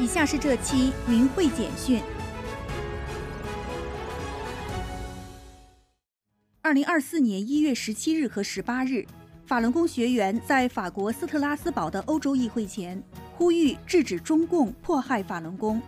[0.00, 2.00] 以下是这期云会简讯。
[6.62, 9.04] 二零二四年一月十七日和十八日，
[9.44, 15.82] 法轮功学员在法国斯特拉斯堡的欧洲议会前呼吁制止中共迫害法轮功。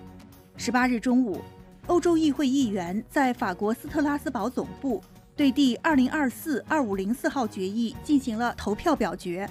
[0.57, 1.41] 十八日中午，
[1.87, 5.01] 欧洲议会议员在法国斯特拉斯堡总部
[5.37, 9.49] 对第二零二四二五零四号决议进行了投票表决。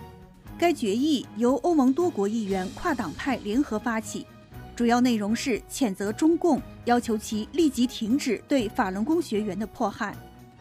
[0.57, 4.27] 该决议由欧盟多国议员跨党派联合发起，
[4.79, 10.15] 主要内容是谴责中共，要求其立即停止对法轮功学员的迫害。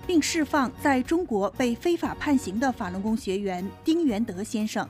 [0.08, 4.84] 并释放在中国被非法判刑的法轮功学员丁元德先生。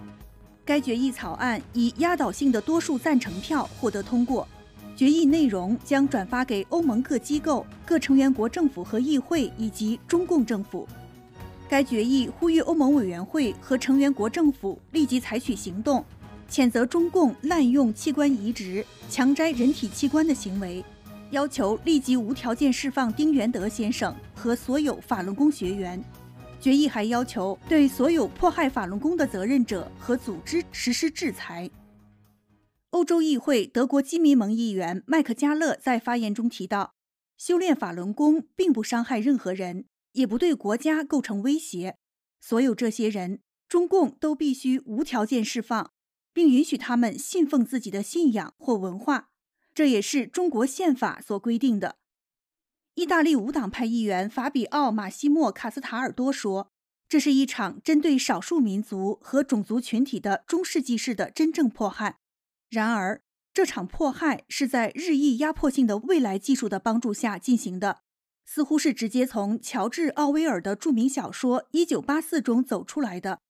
[0.64, 4.48] 该决议草案以压倒性的多数赞成票获得通过。
[4.96, 10.88] 决议内容将转发给欧盟各机构、各成员国政府和议会以及中共政府。
[11.68, 16.02] 该决议呼吁欧盟委员会和成员国政府立即采取行动，
[16.51, 20.85] 谴责中共滥用器官移植、强摘人体器官的行为。
[21.30, 26.02] 要求立即无条件释放丁元德先生和所有法轮功学员。
[26.60, 31.71] 决议还要求对所有迫害法轮功的责任者和组织实施制裁。
[32.90, 36.95] 欧洲议会德国基民盟议员麦克加勒在发言中提到，
[37.37, 41.96] 修炼法轮功并不伤害任何人，也不对国家构成威胁。
[42.40, 45.93] 所有这些人，中共都必须无条件释放，
[46.38, 49.30] 并允许他们信奉自己的信仰或文化。
[49.74, 51.96] 这也是中国宪法所规定的。
[52.94, 56.70] 意大利无党派议员法比奥·马西莫·卡斯塔尔多说
[57.09, 62.20] ：“这是一场针对少数民族和种族群体的中世纪式的真正迫害。
[62.70, 63.20] 然而，
[63.52, 68.03] 这场迫害是在日益压迫性的未来技术的帮助下进行的，
[68.44, 73.41] 似乎是直接从乔治·奥威尔的著名小说《一九八四》中走出来的。”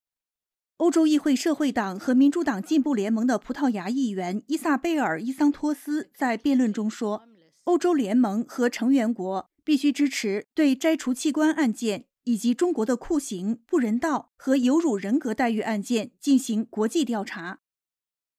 [0.78, 7.24] 欧洲议会社会党和民主党进步联盟的葡萄牙议员伊萨贝尔·伊桑托斯在辩论中说
[7.64, 17.58] ：“欧洲联盟和成员国必须支持对摘除器官案件以及中国的酷刑、不人道和有辱人格待遇案件进行国际调查。”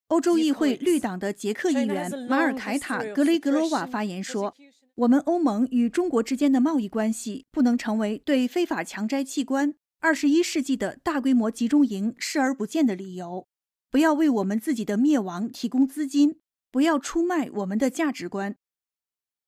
[0.08, 4.56] 欧洲议会绿党的捷克议员马尔凯塔·格雷格罗瓦发言说
[4.96, 13.50] ：“我们欧盟与中国之间的贸易关系不能成为对非法强摘器官。”二十一世纪的大规模集中营视而不见的理由，
[13.92, 16.40] 不要为我们自己的灭亡提供资金，
[16.72, 18.56] 不要出卖我们的价值观。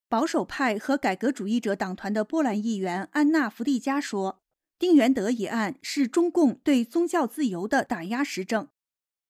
[0.09, 4.41] 保守派和改革主义者党团的波兰议员安娜·弗蒂加说
[4.77, 8.67] ：“丁元德一案是中共对宗教自由的打压实证。”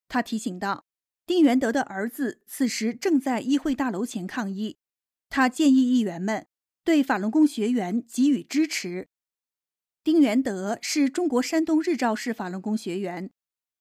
[0.09, 0.87] 他提醒道
[1.27, 4.79] ：“丁元德的儿子此时正在议会大楼前抗议。”
[5.29, 6.47] 他建议议员们
[6.83, 9.09] 对法轮功学员给予支持。
[10.03, 13.29] 丁元德是中国山东日照市法轮功学员。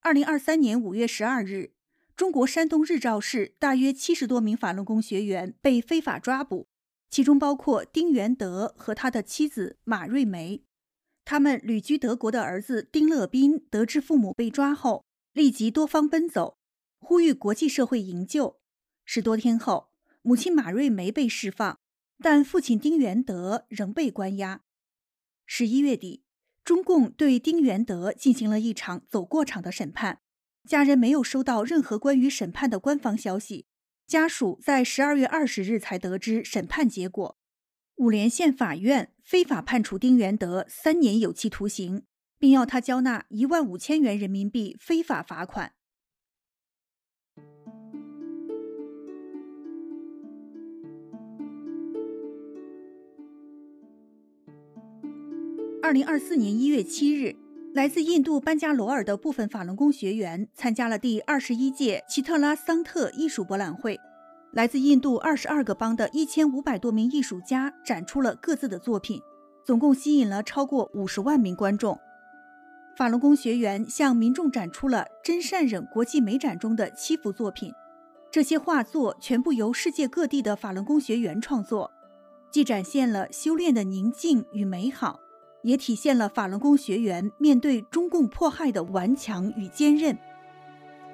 [0.01, 1.73] 二零二三年五月十二日，
[2.15, 6.69] 中国山东日照市大约七十多名法轮功学员被非法抓捕，
[7.09, 10.63] 其中包括丁元德和他的妻子马瑞梅。
[11.25, 16.59] 他们旅居德国的儿子丁乐斌得知父母被抓后，立即多方奔走，
[16.99, 18.61] 呼吁国际社会营救。
[19.07, 19.89] 十多天后，
[20.21, 21.79] 母亲马瑞梅被释放，
[22.23, 24.61] 但父亲丁元德仍被关押。
[25.53, 26.23] 十一月底，
[26.65, 30.21] 中共对丁元德进行了一场走过场的审判，
[30.65, 33.67] 家人没有收到任何关于审判的官方消息。
[34.07, 37.37] 家属在十二月二十日才得知审判结果，
[37.97, 42.05] 五连县法院非法判处丁元德三年有期徒刑，
[42.39, 45.73] 并要他交纳一万五千元人民币非法罚款。
[55.91, 57.35] 二零二四年一月七日，
[57.75, 63.99] 来自印度班加罗尔的部分法轮功学员参加了第二十一届奇特拉桑特艺术博览会。
[64.53, 69.21] 来自印度二十二个邦的一千五百多名艺术家展出了各自的作品，
[69.67, 71.99] 总共吸引了超过五十万名观众。
[72.97, 77.73] 法轮功学员向民众展出了“真善忍”国际美展中的七幅作品，
[78.31, 81.91] 这些画作全部由世界各地的法轮功学员创作，
[82.49, 85.19] 既展现了修炼的宁静与美好。
[85.63, 90.17] 也体现了法轮功学员面对中共迫害的顽强与坚韧。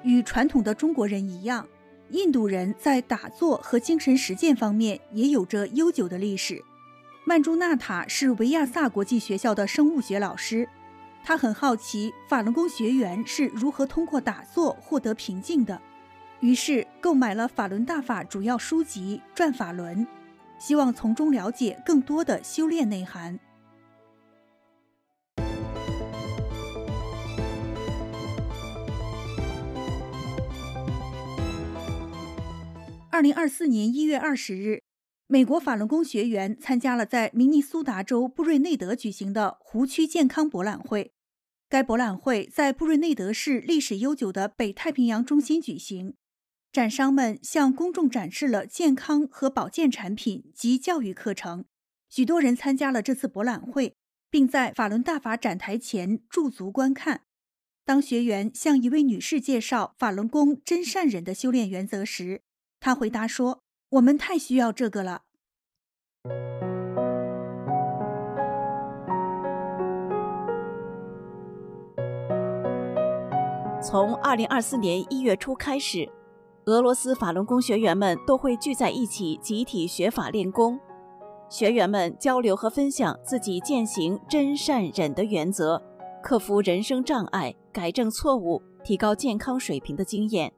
[0.03, 1.67] 与传统的中国人一样，
[2.11, 6.63] 印度人在打坐和精神实践方面也有着悠久的历史。
[7.25, 10.69] 曼珠纳塔是维亚萨国际学校的生物学老师，
[11.25, 15.81] 他很好奇法轮功学员是如何通过打坐获得平静的，
[16.39, 20.05] 于是购买了法轮大法主要书籍《转法轮》，
[20.57, 23.37] 希望从中了解更多的修炼内涵。
[33.17, 34.83] 二零二四年一月二十日，
[35.25, 41.11] 美国法轮功学员参加了在明尼苏达州布瑞内德举行的湖区健康博览会。
[41.67, 46.13] 该博览会在布瑞内德市历史悠久的北太平洋中心举行。
[46.71, 51.65] 展商们向公众展示了健康和保健产品及教育课程。
[52.07, 53.95] 许多人参加了这次博览会，
[54.29, 57.21] 并在法轮大法展台前驻足观看。
[57.83, 62.43] 当学员向一位女士介绍法轮功真善忍的修炼原则时，
[62.87, 63.59] 他回答说
[63.99, 65.23] ：“我们太需要这个了。”
[73.83, 76.09] 从二零二四年一月初开始。
[76.67, 80.79] 俄罗斯法轮功学员们都会聚在一起，集体学法练功。
[81.49, 85.81] 学员们交流和分享自己践行真善忍的原则，
[86.23, 90.53] 克服人生障碍，改正错误，提高健康水平的经验。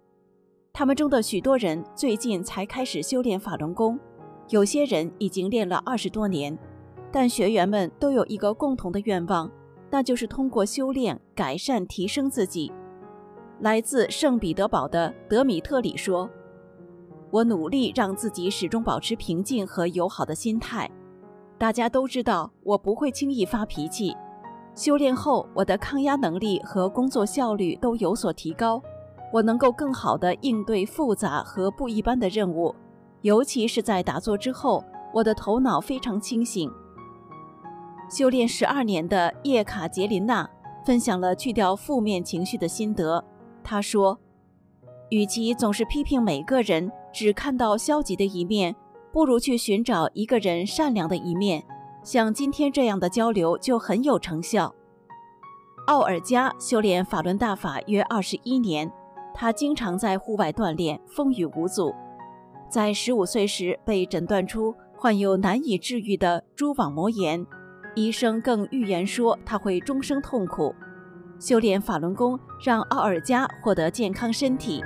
[0.71, 3.99] 他们中的许多人最近才开始修炼法轮功，
[4.49, 6.57] 有些人已经练了二十多年。
[7.11, 9.49] 但学员们都有一个共同的愿望，
[9.89, 12.71] 那就是通过修炼改善、提升自己。
[13.61, 16.29] 来自圣彼得堡的德米特里说
[17.31, 20.89] ：“我努力让自己始终保持平静和友好的心态。
[21.57, 24.15] 大家都知道我不会轻易发脾气。
[24.75, 28.81] 修炼后，我的抗压能力和工作效率都有所提高。
[29.31, 32.75] 我能够更好地应对复杂和不一般的任务，
[33.21, 34.83] 尤其是在打坐之后，
[35.13, 36.71] 我的头脑非常清醒。”
[38.09, 40.49] 修炼十二年的叶卡捷琳娜
[40.83, 43.23] 分享了去掉负面情绪的心得。
[43.63, 44.17] 她说
[45.09, 48.75] ：“与其总是批评每个人，只看到消极的一面，
[49.11, 51.63] 不如去寻找一个人善良的一面。
[52.01, 54.73] 像今天这样的交流就很有成效。”
[55.85, 58.91] 奥尔加修炼法轮大法约二十一年，
[59.41, 61.95] 他经常在户外锻炼，风雨无阻。
[62.69, 67.47] 在十五岁时被诊断出患有难以治愈的蛛网膜炎，
[67.95, 70.75] 医生更预言说他会终生痛苦。
[71.39, 74.83] 修炼法轮功，让奥尔加获得健康身体。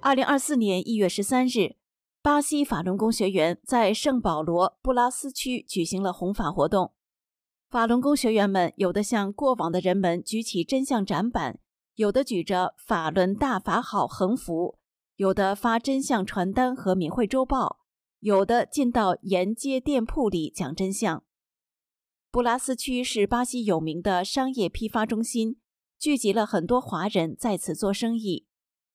[0.00, 1.76] 二零二四年一月十三日，
[2.22, 6.92] 巴西法轮功学员在圣保罗布拉斯区举行了弘法活动。
[7.68, 11.58] 法轮功学员们有的向过往的人们举起真相展板，
[11.96, 14.78] 有的举着“法轮大法好”横幅。
[15.16, 17.80] 有的发真相传单和闽汇周报，
[18.20, 21.24] 有的进到沿街店铺里讲真相。
[22.30, 25.56] 布拉斯区是巴西有名的商业批发中心，
[25.98, 28.46] 聚集了很多华人在此做生意。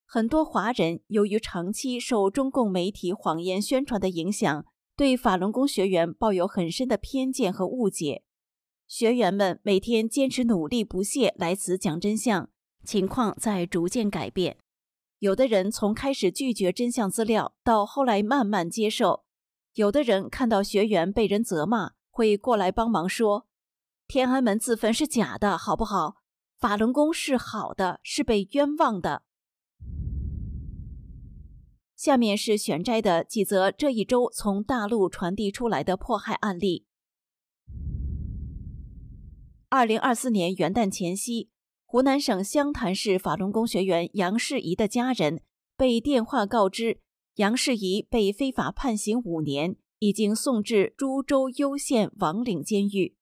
[0.10, 4.66] 很多华人由于长期受中共媒体谎言宣传的影响，
[4.96, 8.24] 对法轮功学员抱有很深的偏见和误解。
[8.88, 12.50] 学员们每天坚持努力不懈来此讲真相，
[12.86, 14.58] 情况在逐渐改变。
[15.20, 19.26] 有的人从开始拒绝真相资料，到后来慢慢接受；
[19.74, 23.46] 有的人看到学员被人责骂，会过来帮忙说
[24.08, 26.22] ：“天安门自焚是假的，好不好？
[26.58, 29.24] 法轮功是好的，是被冤枉的。”
[31.98, 36.86] 下面是选摘的几则这一周从大陆传递出来的迫害案例。
[39.68, 41.50] 二零二四年元旦前夕。
[41.90, 45.42] 湖南省湘潭市法轮功学员杨世仪的家人
[45.78, 47.00] 被电话告知，
[47.36, 53.16] 杨世仪被非法判刑五年，已经送至株洲攸县王岭监狱。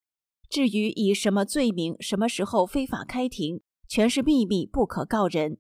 [0.50, 5.60] 至于以什么罪名、什么时候非法开庭，全是秘密，不可告人。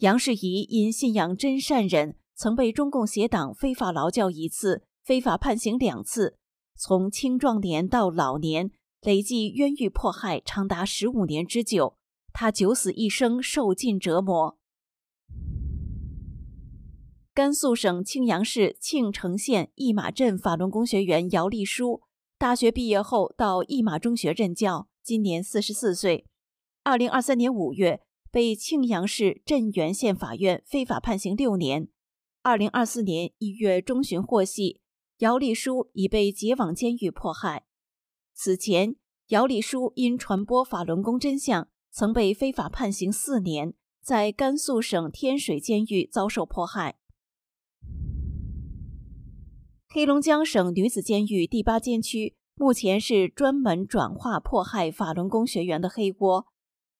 [0.00, 6.38] 杨世仪因信仰真善忍，曾被中共邪党非法劳教一次，非法判刑两次，
[6.76, 11.96] 从青壮年到老年，累计冤狱迫害长达十五年之久。
[12.32, 14.56] 他九死一生，受尽折磨。
[17.34, 22.02] 甘肃省庆阳市庆城县义马镇法轮功学员姚丽书，
[22.38, 26.24] 大学毕业后到义马中学任教，今年四十四岁。
[26.84, 31.88] 二零二三年五月，被庆阳市镇原县法院非法判刑六年。
[32.42, 34.80] 二零二四年一月中旬获悉，
[35.18, 37.66] 姚丽书已被解往监狱迫害。
[38.32, 38.96] 此前，
[39.28, 41.68] 姚丽书因传播法轮功真相。
[41.90, 46.96] 曾被非法判刑四年，在甘肃省天水监狱遭受迫害。
[49.88, 56.46] 黑龙江省女子监狱第八监区目前是专门转化迫害法轮功学员的黑锅。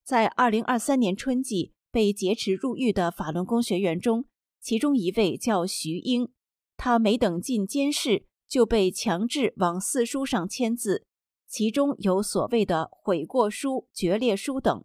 [0.02, 4.24] 在二零二三年春季被劫持入狱的法轮功学员中，
[4.60, 6.28] 其中一位叫徐英，
[6.76, 11.06] 他没等进监室就被强制往四书上签字，
[11.46, 14.84] 其中有所谓的悔过书、决裂书等。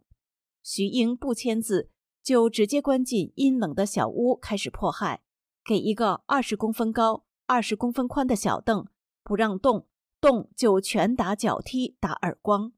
[0.62, 1.90] 徐英不签字，
[2.22, 5.24] 就直接关进阴冷的小屋开始迫害，
[5.66, 8.88] 给一个二十公分高、二十公分宽的小凳，
[9.24, 9.88] 不让动，
[10.22, 12.72] 动就拳打脚踢、打耳光。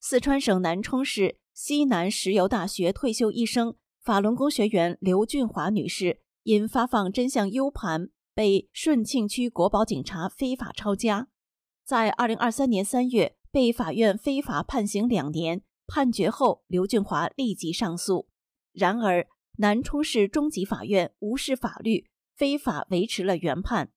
[0.00, 3.74] 四川省南充市西南石油大学退休医生、
[4.08, 8.08] 法轮功学员刘俊华女士，因发放真相 U 盘。
[8.32, 11.28] 被顺庆区国保警察非法抄家，
[11.84, 15.60] 在二零二三年三月被法院非法判刑两年。
[15.86, 18.28] 判决后，刘俊华立即上诉。
[18.72, 23.92] 然而，南充市中级法院无视法律，非法维持了原判。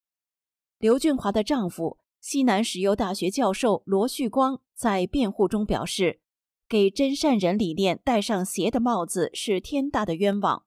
[0.77, 6.19] 刘俊华的丈夫西南石油大学教授罗旭光在辩护中表示
[6.71, 10.63] ：“给真善人理念戴上邪的帽子是天大的冤枉。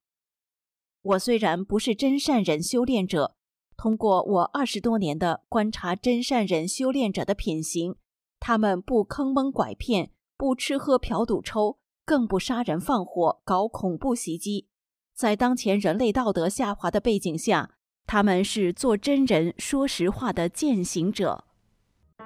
[1.00, 3.36] 我虽然不是真善人修炼者。”
[3.74, 7.96] 通过我二十多年的观察，真善人修炼者的品行，
[8.38, 14.68] 他们不坑蒙拐骗，不吃喝嫖赌抽，更不杀人放火搞恐怖袭击。
[15.16, 21.44] 在当前人类道德下滑的背景下，他们是做真人说实话的践行者。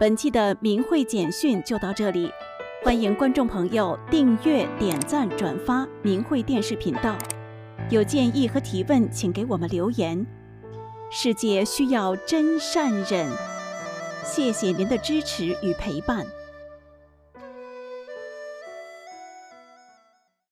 [0.01, 2.31] 本期的明慧简讯就到这里，
[2.81, 7.19] 欢迎观众朋友订阅、点赞、转发明慧电视频道。
[7.91, 10.25] 有建议和提问，请给我们留言。
[11.11, 13.29] 世界需要真善忍，
[14.25, 16.25] 谢谢您的支持与陪伴。